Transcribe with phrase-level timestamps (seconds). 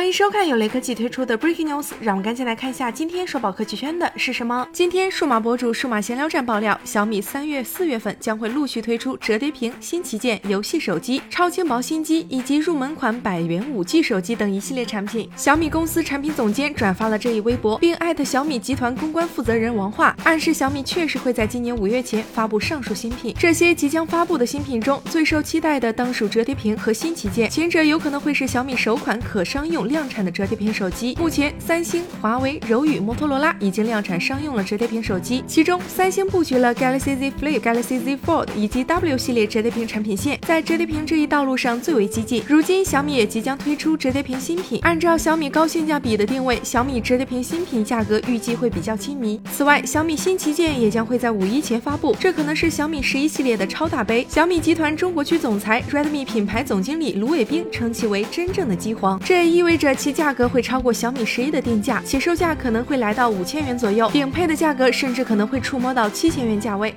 [0.00, 4.66] 欢迎收看由雷科技推出的 Breaking News，让我们赶紧来看一下今天刷爆科技圈的是什么。
[4.72, 15.28] 今天数码博主数码闲聊站爆料，小米三月、四月份将会陆续推出折叠屏、新旗舰、游戏手机、超轻薄新机以及入门款百元五 G 手机等一系列产品。
[15.36, 23.34] 小米公司产品总监转发了这一微博，并艾特小米集团公关负责人王化，暗示小米确实会在今年五月前发布上述新品。
[23.38, 29.89] 这些即将发布的新品中，最受期待的当属折叠屏和新旗舰，前者有可能会是小米首款可商用。
[29.90, 35.42] 量产的折叠屏手机，目前三星、华为、柔宇、摩托罗拉已经量产商用了折叠屏手机。
[35.46, 42.42] 其中，三星布局了 Galaxy Z Flip、Galaxy Z Fold 以及 W 系列折叠屏产品线，在折叠屏这一道路上最为激进。
[42.46, 44.80] 如今，小米也即将推出折叠屏新品。
[44.82, 49.40] 按照小米高性价比的定位，小米折叠屏新品价格预计会比较亲民。
[49.52, 54.26] 此外，小米新旗舰也将会在五一前发布，这可能是小米十一系列的超大杯。
[54.28, 59.70] 小米集团中国区总裁、Redmi 品牌总经理卢伟冰称其为真正的机皇，这也意味。
[59.70, 66.94] 意味这其价格会超过小米十一的定价，起售价可能会来到五千元左右，顶配的价格甚至可能会触摸到七千元价位。